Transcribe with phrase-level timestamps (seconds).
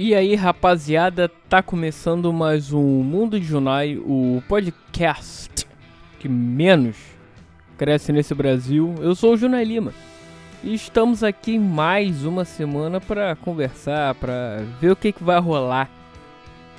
[0.00, 5.66] E aí, rapaziada, tá começando mais um Mundo de Junai, o podcast
[6.20, 6.96] que menos
[7.76, 8.94] cresce nesse Brasil.
[9.00, 9.92] Eu sou o Junai Lima
[10.62, 15.90] e estamos aqui mais uma semana para conversar, para ver o que, que vai rolar,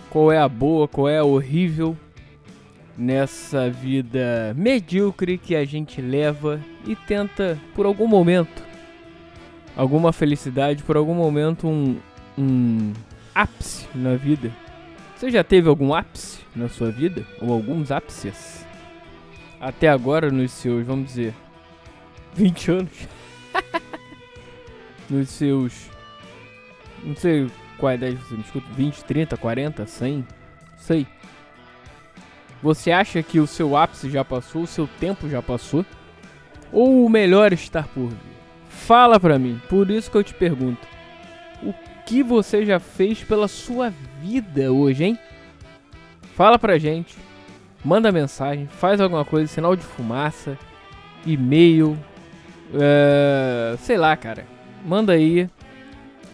[0.09, 1.97] qual é a boa, qual é a horrível
[2.97, 8.63] nessa vida medíocre que a gente leva e tenta por algum momento
[9.75, 11.97] alguma felicidade, por algum momento um,
[12.37, 12.93] um
[13.41, 14.51] ápice na vida.
[15.15, 17.25] Você já teve algum ápice na sua vida?
[17.41, 18.65] Ou alguns ápices?
[19.61, 21.33] Até agora, nos seus, vamos dizer,
[22.33, 23.07] 20 anos?
[25.09, 25.89] nos seus.
[27.03, 30.27] Não sei qual idade você me escuta, 20, 30, 40, 100?
[30.77, 31.07] Sei.
[32.61, 35.85] Você acha que o seu ápice já passou, o seu tempo já passou?
[36.73, 38.17] Ou o melhor está por vir?
[38.67, 40.88] Fala pra mim, por isso que eu te pergunto.
[42.09, 45.19] Que você já fez pela sua vida hoje, hein?
[46.33, 47.15] Fala pra gente.
[47.85, 50.57] Manda mensagem, faz alguma coisa, sinal de fumaça,
[51.23, 51.91] e-mail,
[52.73, 54.43] uh, sei lá, cara.
[54.83, 55.47] Manda aí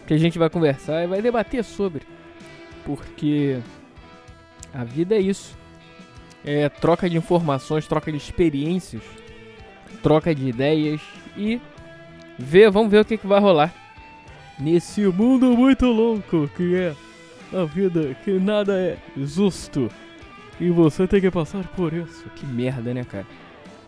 [0.06, 2.04] que a gente vai conversar e vai debater sobre.
[2.82, 3.58] Porque
[4.72, 5.54] a vida é isso
[6.42, 9.02] é, troca de informações, troca de experiências,
[10.02, 11.02] troca de ideias
[11.36, 11.60] e
[12.38, 13.85] ver, vamos ver o que, que vai rolar
[14.58, 16.94] nesse mundo muito louco que é
[17.52, 19.90] a vida, que nada é justo
[20.60, 22.24] e você tem que passar por isso.
[22.34, 23.26] Que merda, né, cara?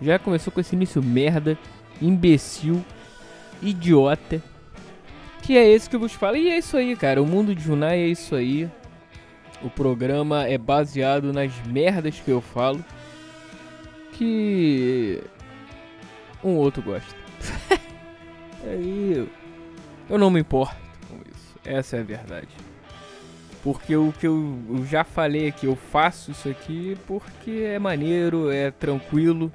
[0.01, 1.59] Já começou com esse início merda,
[2.01, 2.85] imbecil,
[3.63, 4.43] idiota.
[5.43, 6.37] Que é esse que eu vos falo.
[6.37, 7.23] E é isso aí, cara.
[7.23, 8.69] O mundo de Junai é isso aí.
[9.63, 12.85] O programa é baseado nas merdas que eu falo.
[14.13, 15.23] Que
[16.45, 17.15] um outro gosta.
[18.65, 19.29] Aí
[20.09, 20.77] eu não me importo
[21.09, 21.59] com isso.
[21.65, 22.49] Essa é a verdade.
[23.63, 28.71] Porque o que eu, já falei aqui, eu faço isso aqui porque é maneiro, é
[28.71, 29.53] tranquilo.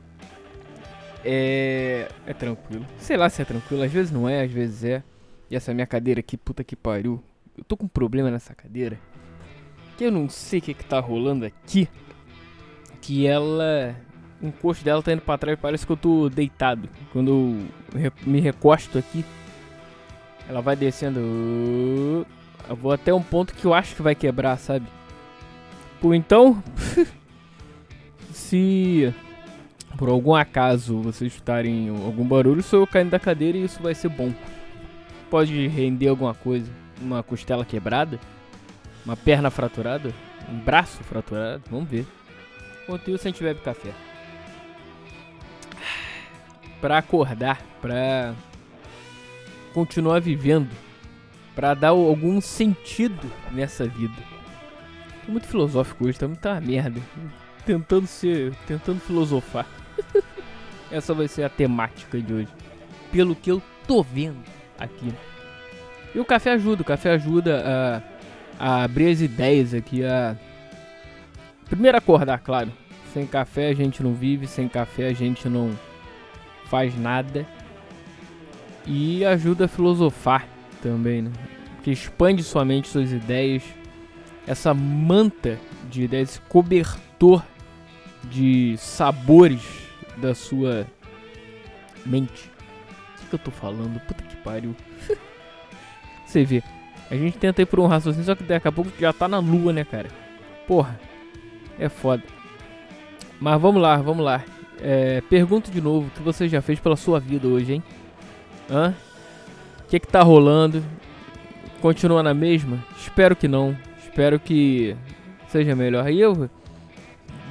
[1.24, 2.10] É.
[2.26, 2.86] É tranquilo.
[2.98, 5.04] Sei lá se é tranquilo, às vezes não é, às vezes é.
[5.50, 7.24] E essa minha cadeira aqui, puta que pariu.
[7.58, 9.00] Eu tô com um problema nessa cadeira
[9.98, 11.88] que eu não sei o que, que tá rolando aqui.
[13.02, 13.96] Que ela.
[14.42, 16.90] O encosto dela tá indo pra trás parece que eu tô deitado.
[17.12, 17.30] Quando
[17.94, 19.24] eu me recosto aqui,
[20.48, 22.26] ela vai descendo.
[22.70, 24.88] Eu vou até um ponto que eu acho que vai quebrar, sabe?
[26.00, 26.62] Por então,
[28.32, 29.14] se
[29.98, 33.94] por algum acaso vocês escutarem algum barulho, sou eu caindo da cadeira e isso vai
[33.94, 34.34] ser bom.
[35.30, 36.72] Pode render alguma coisa,
[37.02, 38.20] uma costela quebrada
[39.06, 40.14] uma perna fraturada?
[40.50, 41.64] Um braço fraturado?
[41.70, 42.06] Vamos ver.
[42.84, 43.92] Enquanto isso, a gente bebe café.
[46.82, 48.34] Pra acordar, pra
[49.74, 50.70] continuar vivendo,
[51.56, 54.16] pra dar algum sentido nessa vida.
[55.26, 57.00] Tô muito filosófico hoje, tá muita merda.
[57.66, 58.54] Tentando ser.
[58.68, 59.66] tentando filosofar.
[60.92, 62.50] Essa vai ser a temática de hoje.
[63.12, 64.44] Pelo que eu tô vendo
[64.78, 65.14] aqui.
[66.14, 68.14] E o café ajuda, o café ajuda a
[68.60, 70.36] a abrir as ideias aqui, a
[71.66, 72.72] primeiro acordar, claro.
[73.14, 75.72] Sem café a gente não vive, sem café a gente não
[76.66, 77.46] faz nada.
[78.86, 80.48] E ajuda a filosofar
[80.82, 81.32] também, né?
[81.84, 83.64] Que expande sua mente, suas ideias.
[84.46, 85.58] Essa manta
[85.90, 87.44] de ideias, esse cobertor
[88.26, 89.62] de sabores
[90.18, 90.86] da sua
[92.06, 92.52] mente.
[93.24, 94.00] O que, eu tô falando?
[94.02, 94.76] Puta que pariu.
[96.26, 96.64] Você vê.
[97.10, 99.40] A gente tenta ir por um raciocínio, só que daqui a pouco já tá na
[99.40, 100.10] lua, né, cara?
[100.68, 101.00] Porra,
[101.78, 102.24] é foda.
[103.40, 104.44] Mas vamos lá, vamos lá.
[104.82, 107.84] É, pergunto de novo, o que você já fez pela sua vida hoje, hein?
[108.70, 108.94] Hã?
[109.82, 110.84] O que que tá rolando?
[111.82, 112.84] Continua na mesma?
[112.98, 113.78] Espero que não.
[114.04, 114.96] Espero que
[115.48, 116.10] seja melhor.
[116.10, 116.50] E eu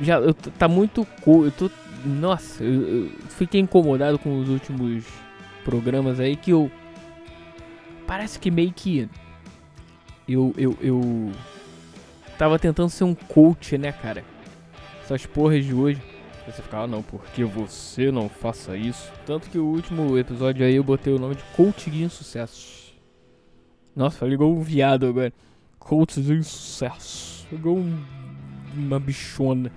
[0.01, 1.71] já eu, tá muito eu tô
[2.05, 5.05] nossa, eu, eu fiquei incomodado com os últimos
[5.65, 6.71] programas aí que eu
[8.07, 9.09] parece que meio que
[10.29, 11.33] eu, eu, eu
[12.37, 14.25] tava tentando ser um coach, né, cara?
[15.03, 16.01] Essas porras de hoje.
[16.47, 19.13] Você ficava, ah, não, porque você não faça isso.
[19.25, 22.93] Tanto que o último episódio aí eu botei o nome de Coach de Insucesso.
[23.95, 25.33] Nossa, igual um viado agora.
[25.79, 27.47] Coach de Insucesso.
[27.53, 28.05] Igual um,
[28.75, 29.71] uma bichona.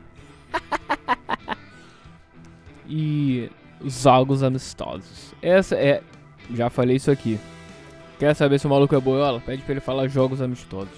[2.89, 3.49] e
[3.83, 5.33] jogos amistosos.
[5.41, 6.01] Essa é.
[6.51, 7.39] Já falei isso aqui.
[8.17, 9.39] Quer saber se o maluco é boiola?
[9.39, 10.97] Pede pra ele falar jogos amistosos.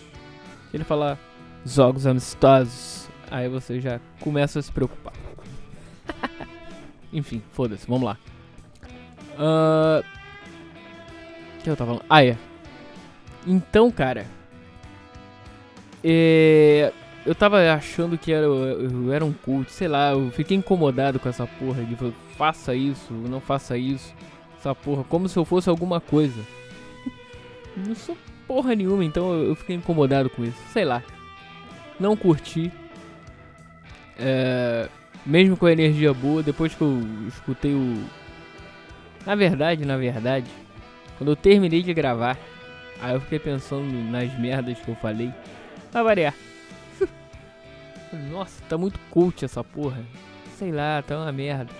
[0.69, 1.17] Se ele falar
[1.65, 5.26] jogos amistosos, aí você já começa a se preocupar.
[7.17, 8.17] Enfim, foda-se, vamos lá.
[9.39, 10.05] Uh...
[11.57, 12.05] O que eu tava falando?
[12.07, 12.37] Ah, é.
[13.47, 14.27] Então, cara,
[16.03, 16.93] é,
[17.25, 21.27] eu tava achando que era, eu era um cult, sei lá, eu fiquei incomodado com
[21.27, 21.97] essa porra de
[22.37, 24.13] faça isso, não faça isso,
[24.59, 26.39] essa porra, como se eu fosse alguma coisa.
[27.75, 28.15] não sou
[28.47, 31.01] porra nenhuma, então eu fiquei incomodado com isso, sei lá.
[31.99, 32.71] Não curti.
[34.19, 34.87] É,
[35.27, 38.03] mesmo com a energia boa, depois que eu escutei o.
[39.25, 40.49] Na verdade, na verdade,
[41.17, 42.37] quando eu terminei de gravar,
[43.01, 45.33] aí eu fiquei pensando nas merdas que eu falei.
[45.91, 46.33] Vai variar.
[48.31, 50.01] Nossa, tá muito cult essa porra.
[50.57, 51.73] Sei lá, tá uma merda.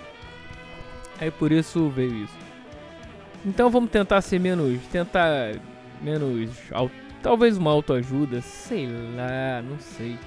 [1.20, 2.38] Aí por isso veio isso.
[3.46, 4.82] Então vamos tentar ser menos.
[4.88, 5.56] Tentar.
[6.02, 6.52] Menos.
[7.24, 8.42] Talvez uma autoajuda.
[8.42, 10.18] Sei lá, não sei.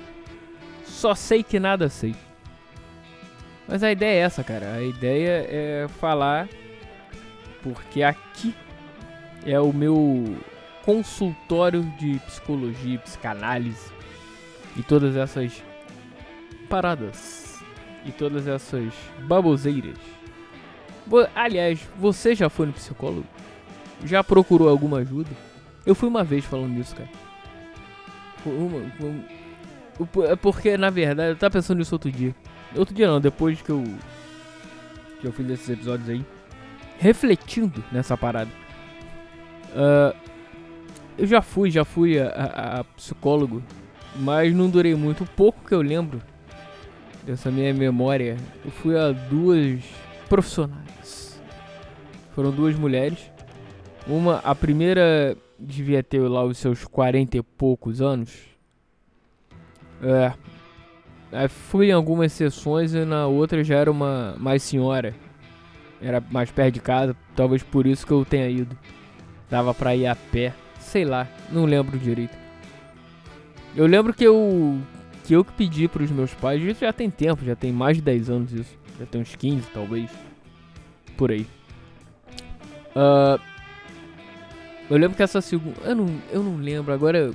[0.85, 2.15] Só sei que nada sei.
[3.71, 4.75] Mas a ideia é essa, cara.
[4.75, 6.49] A ideia é falar.
[7.63, 8.53] Porque aqui
[9.47, 10.37] é o meu
[10.85, 13.93] consultório de psicologia, psicanálise
[14.77, 15.63] e todas essas
[16.69, 17.63] paradas
[18.05, 19.97] e todas essas baboseiras.
[21.35, 23.27] Aliás, você já foi no psicólogo?
[24.05, 25.31] Já procurou alguma ajuda?
[25.85, 27.11] Eu fui uma vez falando nisso, cara.
[28.47, 32.35] Uma, uma, é porque, na verdade, eu tava pensando nisso outro dia.
[32.77, 33.83] Outro dia não, depois que eu.
[35.21, 36.25] Que eu fiz esses episódios aí.
[36.99, 38.51] Refletindo nessa parada.
[39.71, 40.17] Uh,
[41.19, 43.63] eu já fui, já fui a, a, a, psicólogo.
[44.17, 45.25] Mas não durei muito.
[45.25, 46.21] O pouco que eu lembro
[47.25, 48.37] dessa minha memória.
[48.65, 49.83] Eu fui a duas
[50.29, 51.41] profissionais.
[52.35, 53.19] Foram duas mulheres.
[54.07, 58.33] Uma, a primeira devia ter lá os seus 40 e poucos anos.
[60.03, 60.33] É,
[61.33, 65.15] Aí fui em algumas sessões e na outra já era uma mais senhora.
[66.03, 68.77] Era mais perto de casa, talvez por isso que eu tenha ido.
[69.49, 72.37] Dava pra ir a pé, sei lá, não lembro direito.
[73.77, 74.79] Eu lembro que eu
[75.25, 78.03] que eu que pedi pros meus pais, isso já tem tempo, já tem mais de
[78.03, 78.79] 10 anos isso.
[78.99, 80.11] Já tem uns 15 talvez.
[81.17, 81.47] Por aí.
[82.97, 83.41] Uh,
[84.89, 85.77] eu lembro que essa segunda.
[85.85, 87.31] Eu não, eu não lembro, agora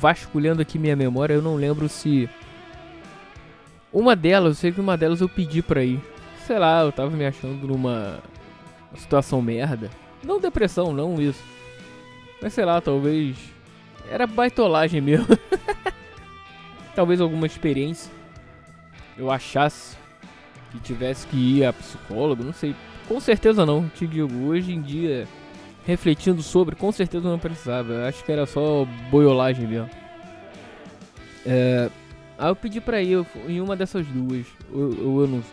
[0.00, 2.28] vasculhando aqui minha memória, eu não lembro se
[3.98, 5.98] uma delas, eu sei que uma delas eu pedi pra ir.
[6.46, 8.18] Sei lá, eu tava me achando numa
[8.94, 9.90] situação merda.
[10.22, 11.42] Não depressão, não isso.
[12.42, 13.36] Mas sei lá, talvez.
[14.10, 15.26] Era baitolagem mesmo.
[16.94, 18.12] talvez alguma experiência.
[19.16, 19.96] Eu achasse
[20.70, 22.76] que tivesse que ir a psicólogo, não sei.
[23.08, 24.46] Com certeza não, te digo.
[24.46, 25.26] Hoje em dia,
[25.86, 27.94] refletindo sobre, com certeza não precisava.
[27.94, 29.88] Eu acho que era só boiolagem mesmo.
[31.46, 31.90] É.
[32.38, 34.46] Aí eu pedi pra ir em uma dessas duas.
[34.72, 35.44] Ou, eu não.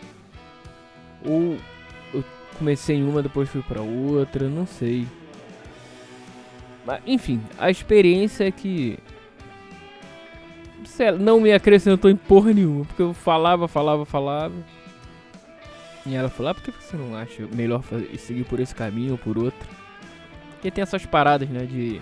[1.24, 1.56] Ou
[2.12, 2.24] eu
[2.58, 5.06] comecei em uma, depois fui pra outra, não sei.
[6.84, 8.98] Mas, enfim, a experiência é que.
[11.18, 12.84] Não me acrescentou em porra nenhuma.
[12.84, 14.54] Porque eu falava, falava, falava.
[16.06, 19.12] E ela falou: ah, por que você não acha melhor fazer, seguir por esse caminho
[19.12, 19.68] ou por outro?
[20.52, 21.64] Porque tem essas paradas, né?
[21.64, 22.00] De.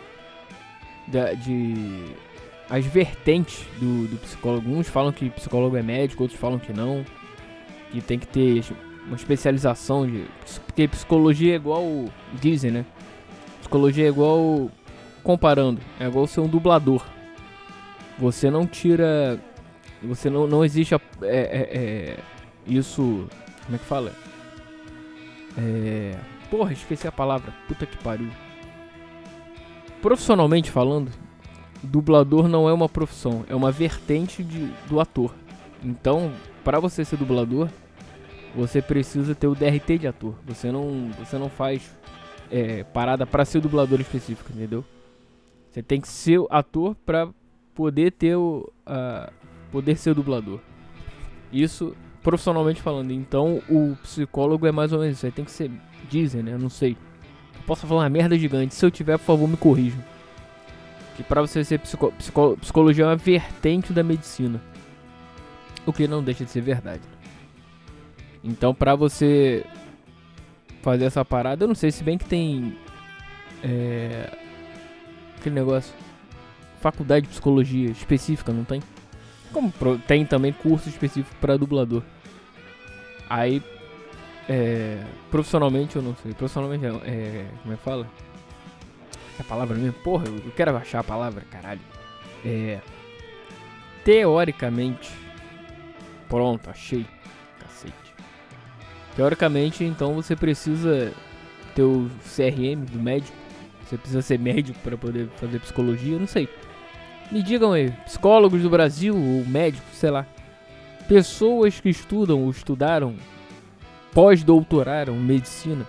[1.07, 1.37] De.
[1.37, 2.32] de
[2.73, 4.71] as vertentes do, do psicólogo.
[4.71, 7.05] Uns falam que psicólogo é médico, outros falam que não.
[7.91, 8.65] Que tem que ter
[9.07, 10.25] uma especialização de.
[10.65, 11.85] Porque psicologia é igual.
[12.41, 12.87] Dizem, né?
[13.61, 14.71] Psicologia é igual.
[15.23, 17.05] Comparando, é igual ser um dublador.
[18.19, 19.39] Você não tira.
[20.03, 20.95] Você não, não existe.
[20.95, 22.19] A, é, é, é,
[22.67, 23.29] isso.
[23.67, 24.15] Como é que fala?
[25.59, 26.17] É.
[26.51, 27.53] Porra, esqueci a palavra.
[27.69, 28.31] Puta que pariu.
[30.01, 31.13] Profissionalmente falando,
[31.83, 35.35] dublador não é uma profissão, é uma vertente de, do ator.
[35.83, 37.69] Então, para você ser dublador,
[38.55, 40.35] você precisa ter o DRT de ator.
[40.47, 41.97] Você não, você não faz
[42.51, 44.85] é, parada para ser dublador específico, entendeu?
[45.71, 47.29] Você tem que ser ator para
[47.75, 48.71] poder ter o
[49.71, 50.61] poder ser dublador.
[51.51, 53.11] Isso profissionalmente falando.
[53.11, 55.27] Então, o psicólogo é mais ou menos isso.
[55.27, 55.71] Aí tem que ser,
[56.09, 56.59] dizem, né?
[56.59, 56.93] Não sei.
[57.55, 58.75] Eu posso falar uma merda gigante.
[58.75, 60.12] Se eu tiver, por favor, me corrijam
[61.17, 64.61] que para você ser psico, psico, psicologia é uma vertente da medicina.
[65.85, 67.03] O que não deixa de ser verdade.
[68.43, 69.65] Então, para você
[70.83, 72.77] fazer essa parada, eu não sei se bem que tem
[73.63, 74.31] é,
[75.39, 75.95] aquele negócio
[76.81, 78.83] faculdade de psicologia específica, não tem?
[79.53, 79.73] Como
[80.07, 82.03] tem também curso específico para dublador.
[83.31, 83.63] Aí
[84.49, 86.35] é, profissionalmente eu não sei.
[86.35, 88.07] Profissionalmente é, como é que fala?
[89.41, 89.95] A palavra mesmo?
[89.95, 91.81] Porra, eu quero achar a palavra, caralho.
[92.45, 92.81] É.
[94.05, 95.11] Teoricamente.
[96.29, 97.07] Pronto, achei.
[97.59, 98.15] Cacete.
[99.17, 101.13] Teoricamente, então você precisa
[101.75, 103.37] ter o CRM do médico.
[103.85, 106.49] Você precisa ser médico para poder fazer psicologia, não sei.
[107.31, 110.27] Me digam aí, psicólogos do Brasil ou médicos, sei lá.
[111.09, 113.15] Pessoas que estudam ou estudaram,
[114.13, 115.87] pós-doutoraram medicina.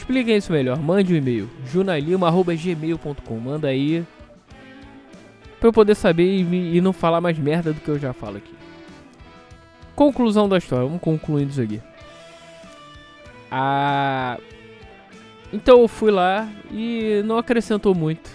[0.00, 0.78] Expliquem isso melhor.
[0.78, 3.38] Mande um e-mail, junalima.gmail.com.
[3.38, 4.02] Manda aí
[5.60, 8.38] pra eu poder saber e, e não falar mais merda do que eu já falo
[8.38, 8.54] aqui.
[9.94, 11.82] Conclusão da história, vamos concluindo isso aqui.
[13.50, 14.38] Ah,
[15.52, 18.30] então eu fui lá e não acrescentou muito.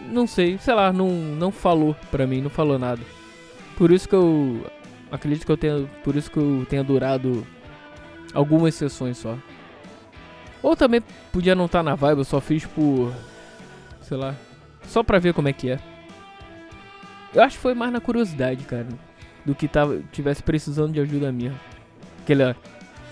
[0.00, 3.02] Não sei, sei lá, não, não falou pra mim, não falou nada.
[3.76, 4.64] Por isso que eu
[5.12, 7.46] acredito que eu tenha, por isso que eu tenha durado
[8.32, 9.36] algumas sessões só.
[10.62, 13.12] Ou também podia não estar tá na vibe, eu só fiz por
[14.06, 14.34] sei lá,
[14.86, 15.78] só pra ver como é que é.
[17.34, 18.86] Eu acho que foi mais na curiosidade, cara,
[19.44, 21.52] do que tava tivesse precisando de ajuda minha.
[22.22, 22.56] Aquela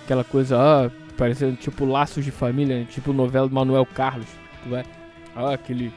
[0.05, 2.87] aquela coisa, ah, parecendo tipo laços de família, né?
[2.89, 4.27] tipo novela do Manuel Carlos,
[4.63, 4.85] tu vai,
[5.35, 5.93] ah, aquele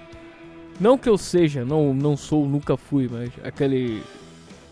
[0.80, 4.04] não que eu seja, não não sou, nunca fui, mas aquele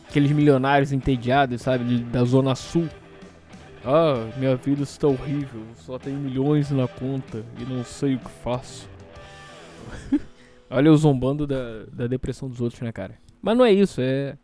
[0.10, 2.88] aqueles milionários entediados, sabe, da zona sul.
[3.86, 8.32] Ah, minha vida está horrível, só tenho milhões na conta e não sei o que
[8.32, 8.90] faço.
[10.68, 13.16] Olha eu zombando da, da depressão dos outros, né, cara?
[13.42, 14.36] Mas não é isso, é.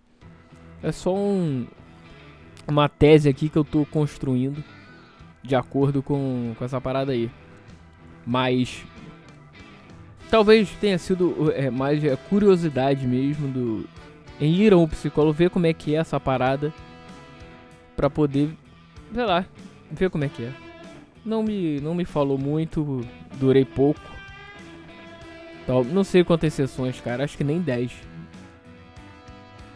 [0.83, 1.65] É só um.
[2.67, 4.63] Uma tese aqui que eu tô construindo
[5.41, 7.31] de acordo com, com essa parada aí.
[8.25, 8.85] Mas.
[10.29, 13.89] Talvez tenha sido é, mais a curiosidade mesmo do.
[14.39, 16.71] Em ir ao psicólogo, ver como é que é essa parada.
[17.95, 18.55] Pra poder.
[19.13, 19.45] Sei lá,
[19.91, 20.53] ver como é que é.
[21.25, 23.01] Não me, não me falou muito,
[23.33, 24.01] durei pouco.
[25.91, 27.23] Não sei quantas sessões, cara.
[27.23, 28.11] Acho que nem 10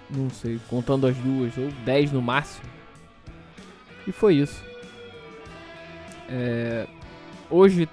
[0.09, 2.65] não sei, contando as duas, ou 10 no máximo.
[4.07, 4.63] E foi isso.
[6.29, 6.87] É,
[7.49, 7.87] hoje,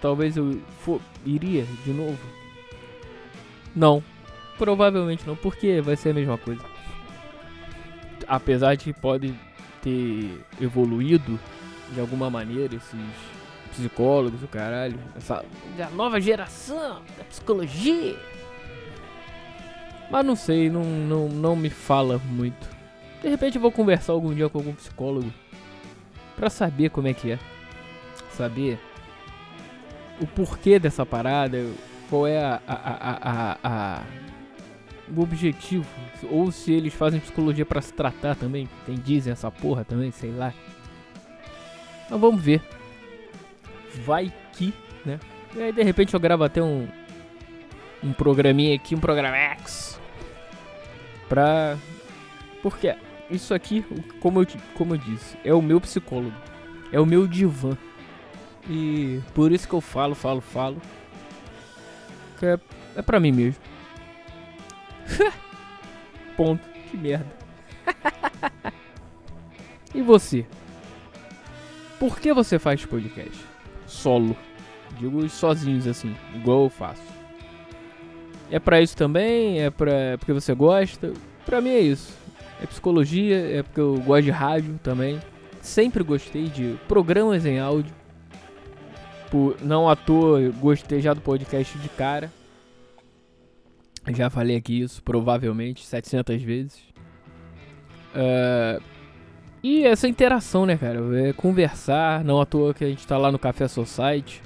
[0.00, 2.18] talvez eu for, iria de novo.
[3.74, 4.02] Não,
[4.58, 6.62] provavelmente não, porque vai ser a mesma coisa.
[8.26, 9.34] Apesar de pode
[9.86, 11.38] ter evoluído
[11.92, 13.00] de alguma maneira esses
[13.70, 15.44] psicólogos, o caralho, essa
[15.94, 18.16] nova geração da psicologia
[20.10, 22.68] mas não sei, não, não, não me fala muito.
[23.22, 25.32] De repente eu vou conversar algum dia com algum psicólogo.
[26.36, 27.38] Pra saber como é que é.
[28.30, 28.78] Saber
[30.20, 31.58] o porquê dessa parada,
[32.08, 34.02] qual é a, a, a, a,
[35.14, 35.86] o objetivo.
[36.30, 38.68] Ou se eles fazem psicologia para se tratar também.
[38.84, 40.52] Tem dizem essa porra também, sei lá.
[42.10, 42.62] Mas vamos ver.
[44.04, 45.18] Vai que, né?
[45.54, 46.86] E aí de repente eu gravo até um,
[48.02, 50.00] um programinha aqui, um programa X.
[51.28, 51.76] Pra.
[52.62, 52.94] Porque
[53.30, 53.84] isso aqui,
[54.20, 56.34] como eu, como eu disse, é o meu psicólogo.
[56.92, 57.76] É o meu divã.
[58.68, 60.80] E por isso que eu falo, falo, falo.
[62.38, 62.60] Que é,
[62.96, 63.60] é pra mim mesmo.
[66.36, 66.62] Ponto.
[66.90, 67.26] Que merda.
[69.94, 70.46] e você?
[71.98, 73.44] Por que você faz podcast?
[73.86, 74.36] Solo.
[74.98, 77.02] Digo sozinhos assim, igual eu faço.
[78.50, 79.60] É para isso também?
[79.60, 81.12] É pra, é porque você gosta?
[81.44, 82.16] Pra mim é isso.
[82.62, 85.20] É psicologia, é porque eu gosto de rádio também.
[85.60, 87.92] Sempre gostei de programas em áudio.
[89.30, 92.30] Por, não à toa, gostei já do podcast de cara.
[94.14, 96.78] Já falei aqui isso, provavelmente, 700 vezes.
[98.14, 98.82] Uh,
[99.62, 101.00] e essa interação, né, cara?
[101.28, 104.40] É conversar, não à toa que a gente tá lá no Café Society.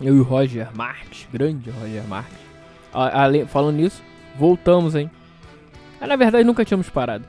[0.00, 2.04] Eu e o Roger Marques, grande Roger.
[2.92, 4.02] Ale, falando nisso,
[4.38, 5.10] voltamos, hein?
[6.00, 7.24] Ah, na verdade, nunca tínhamos parado.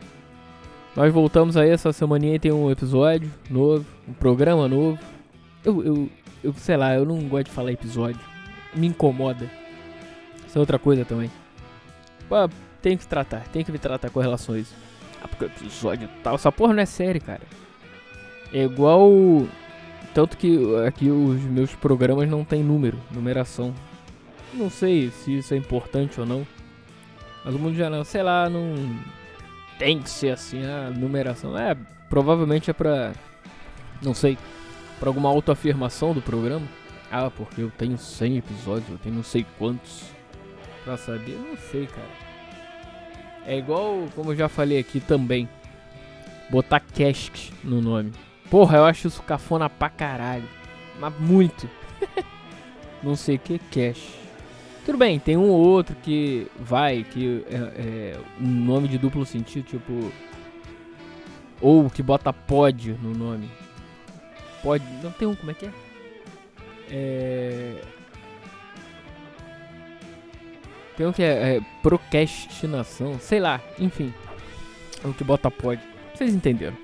[0.95, 4.99] Nós voltamos aí essa semaninha e tem um episódio novo, um programa novo.
[5.65, 6.09] Eu, eu,
[6.43, 8.19] eu, sei lá, eu não gosto de falar episódio.
[8.75, 9.49] Me incomoda.
[10.49, 11.29] Isso é outra coisa também.
[12.81, 14.73] Tem que tratar, tem que me tratar com relação a isso.
[15.21, 16.33] Ah, porque episódio tal.
[16.33, 17.41] Essa porra não é série, cara.
[18.51, 19.11] É igual.
[20.11, 23.75] Tanto que aqui os meus programas não tem número, numeração.
[24.51, 26.47] Não sei se isso é importante ou não.
[27.45, 28.73] Mas o mundo já não, sei lá, não
[29.77, 31.55] tem que ser assim a numeração.
[31.55, 31.77] É,
[32.09, 33.13] provavelmente é pra.
[34.01, 34.35] Não sei.
[34.99, 36.65] Pra alguma autoafirmação do programa.
[37.11, 40.17] Ah, porque eu tenho 100 episódios, eu tenho não sei quantos.
[40.89, 42.09] Pra saber, não sei, cara.
[43.45, 45.47] É igual, como eu já falei aqui também.
[46.49, 48.11] Botar cast no nome.
[48.49, 50.49] Porra, eu acho isso cafona pra caralho.
[50.99, 51.69] Mas muito.
[53.03, 54.15] não sei o que cash.
[54.83, 59.23] Tudo bem, tem um ou outro que vai, que é, é um nome de duplo
[59.27, 60.11] sentido, tipo.
[61.61, 63.47] Ou que bota pod no nome.
[64.63, 64.83] Pod.
[65.03, 65.71] Não tem um, como é que é?
[66.89, 67.98] É.
[71.05, 74.13] Um que é, é procrastinação, sei lá, enfim.
[75.03, 75.81] O que bota pode.
[76.13, 76.75] Vocês entenderam.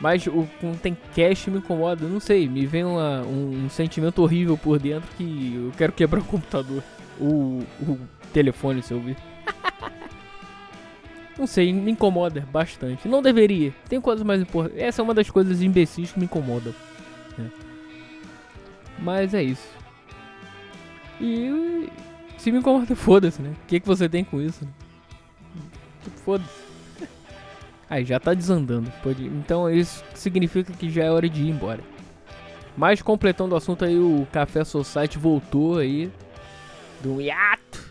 [0.00, 4.22] Mas o quando tem cache me incomoda, não sei, me vem uma, um, um, sentimento
[4.22, 6.82] horrível por dentro que eu quero quebrar o computador.
[7.18, 7.98] O, o
[8.32, 9.16] telefone, se eu ouvir.
[11.38, 13.08] não sei, me incomoda bastante.
[13.08, 13.72] Não deveria.
[13.88, 14.82] Tem coisas mais importantes.
[14.82, 16.74] Essa é uma das coisas imbecis que me incomodam.
[17.38, 17.50] Né?
[18.98, 19.68] Mas é isso.
[21.18, 21.88] E
[22.36, 23.54] se me incomoda, foda-se, né?
[23.62, 24.64] O que, que você tem com isso?
[24.64, 24.70] Né?
[26.02, 26.66] Tipo, foda-se.
[27.88, 28.90] Aí já tá desandando.
[29.02, 29.24] Pode...
[29.26, 31.82] Então isso significa que já é hora de ir embora.
[32.76, 36.12] Mas completando o assunto aí, o Café Society voltou aí
[37.02, 37.90] do hiato.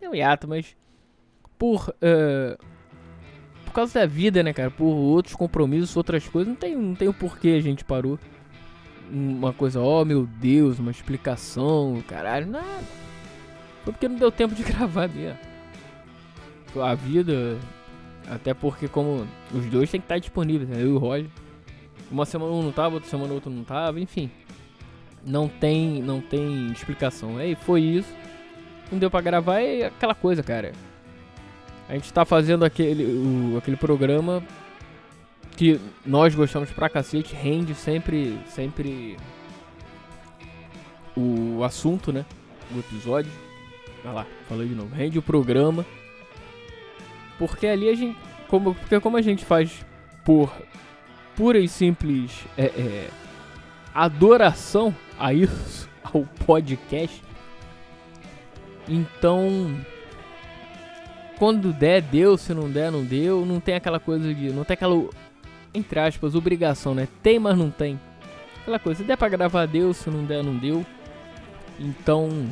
[0.00, 0.74] É um hiato, mas
[1.58, 2.56] por uh,
[3.72, 4.70] por causa da vida, né, cara?
[4.70, 8.18] Por outros compromissos, outras coisas, não tem, não tem o porquê a gente parou.
[9.10, 13.01] Uma coisa, oh meu Deus, uma explicação, caralho, nada.
[13.84, 15.38] Foi porque não deu tempo de gravar mesmo.
[16.80, 17.58] A vida
[18.28, 20.76] até porque como os dois tem que estar disponíveis, né?
[20.82, 21.28] Eu e o Roger.
[22.10, 24.30] Uma semana um não tava, outra semana outro não tava, enfim.
[25.24, 27.38] Não tem, não tem explicação.
[27.38, 28.12] Aí foi isso.
[28.90, 30.72] Não deu pra gravar, é aquela coisa, cara.
[31.88, 34.42] A gente tá fazendo aquele, o, aquele programa
[35.56, 39.16] que nós gostamos pra cacete, rende sempre, sempre
[41.16, 42.24] o assunto, né?
[42.74, 43.30] O episódio.
[44.04, 44.94] Olha lá, falei de novo.
[44.94, 45.84] Rende o programa.
[47.38, 48.18] Porque ali a gente.
[48.48, 49.84] Como, porque como a gente faz
[50.24, 50.52] por
[51.34, 53.08] pura e simples é, é,
[53.94, 57.22] adoração a isso, ao podcast.
[58.88, 59.76] Então.
[61.38, 62.36] Quando der, deu.
[62.36, 63.46] Se não der, não deu.
[63.46, 64.50] Não tem aquela coisa de.
[64.50, 65.08] Não tem aquela.
[65.74, 67.08] Entre aspas, obrigação, né?
[67.22, 67.98] Tem, mas não tem.
[68.60, 68.98] Aquela coisa.
[69.02, 69.94] Se der pra gravar, deu.
[69.94, 70.84] Se não der, não deu.
[71.78, 72.48] Então.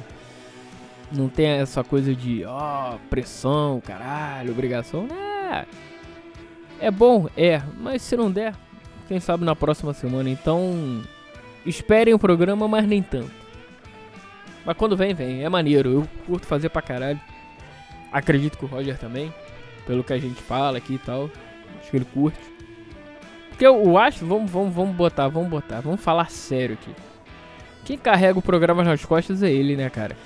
[1.13, 5.09] Não tem essa coisa de, ó, oh, pressão, caralho, obrigação.
[5.51, 5.67] É.
[6.81, 8.55] É bom, é, mas se não der,
[9.09, 10.31] quem sabe na próxima semana.
[10.31, 11.03] Então,
[11.67, 13.41] esperem o programa, mas nem tanto.
[14.65, 15.43] Mas quando vem, vem.
[15.43, 15.91] É maneiro.
[15.91, 17.21] Eu curto fazer pra caralho.
[18.13, 19.33] Acredito que o Roger também.
[19.87, 21.31] Pelo que a gente fala aqui e tal.
[21.81, 22.39] Acho que ele curte.
[23.49, 25.81] Porque eu acho, vamos, vamos, vamos botar, vamos botar.
[25.81, 26.95] Vamos falar sério aqui.
[27.85, 30.17] Quem carrega o programa nas costas é ele, né, cara?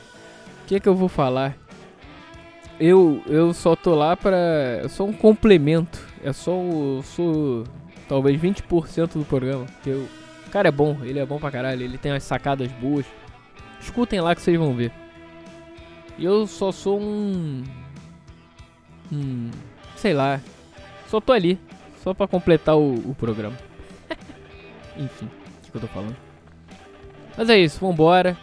[0.65, 1.59] O que é que eu vou falar?
[2.81, 4.81] Eu, eu só tô lá pra.
[4.83, 6.01] Eu sou um complemento.
[6.23, 6.53] É só.
[6.53, 7.65] Eu sou.
[8.09, 9.67] Talvez 20% do programa.
[9.83, 10.09] Que eu,
[10.47, 11.83] o cara é bom, ele é bom pra caralho.
[11.83, 13.05] Ele tem umas sacadas boas.
[13.79, 14.91] Escutem lá que vocês vão ver.
[16.17, 17.63] E eu só sou um.
[19.13, 19.51] Hum.
[19.97, 20.41] Sei lá.
[21.09, 21.59] Só tô ali.
[22.03, 23.57] Só pra completar o, o programa.
[24.97, 26.17] Enfim, o que, que eu tô falando?
[27.37, 28.35] Mas é isso, vambora.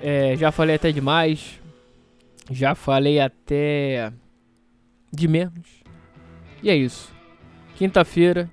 [0.00, 1.60] É, já falei até demais.
[2.50, 4.12] Já falei até
[5.12, 5.82] de menos.
[6.62, 7.12] E é isso.
[7.76, 8.50] Quinta-feira,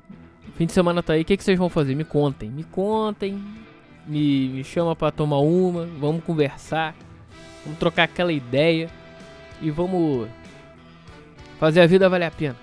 [0.56, 1.22] fim de semana tá aí.
[1.22, 1.96] O que, que vocês vão fazer?
[1.96, 2.50] Me contem.
[2.50, 3.42] Me contem.
[4.06, 5.86] Me, me chama pra tomar uma.
[5.86, 6.96] Vamos conversar.
[7.64, 8.90] Vamos trocar aquela ideia.
[9.62, 10.28] E vamos
[11.60, 12.56] fazer a vida valer a pena.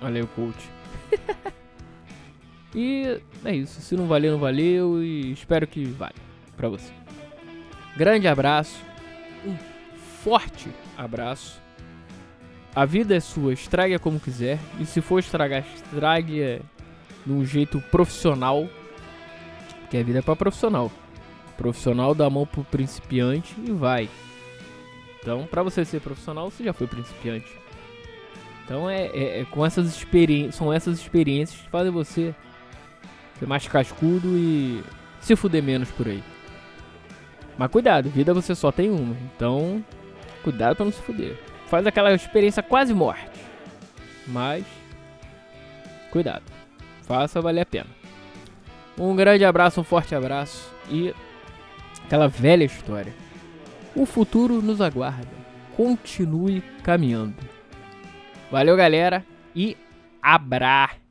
[0.00, 0.70] Valeu, coach.
[2.74, 3.80] e é isso.
[3.80, 5.02] Se não valeu, não valeu.
[5.02, 6.14] E espero que valha
[6.56, 6.92] pra você.
[7.98, 8.78] Grande abraço,
[9.44, 9.56] um
[10.22, 11.60] forte abraço.
[12.72, 14.56] A vida é sua, estrague como quiser.
[14.78, 16.60] E se for estragar, estrague é
[17.26, 18.68] de um jeito profissional.
[19.90, 20.92] Que a vida é para profissional.
[21.56, 24.08] Profissional dá a mão pro principiante e vai.
[25.20, 27.50] Então, para você ser profissional, você já foi principiante.
[28.64, 32.32] Então é, é, é com essas experiências, são essas experiências que fazem você
[33.40, 34.84] ser mais cascudo e
[35.20, 36.22] se fuder menos por aí.
[37.58, 39.16] Mas cuidado, vida você só tem uma.
[39.34, 39.84] Então,
[40.44, 41.36] cuidado pra não se fuder.
[41.66, 43.28] Faz aquela experiência quase morte.
[44.26, 44.64] Mas,
[46.10, 46.44] cuidado.
[47.02, 47.98] Faça valer a pena.
[48.96, 51.12] Um grande abraço, um forte abraço e
[52.04, 53.12] aquela velha história.
[53.94, 55.28] O futuro nos aguarda.
[55.76, 57.34] Continue caminhando.
[58.50, 59.76] Valeu, galera, e
[60.22, 61.07] abraço.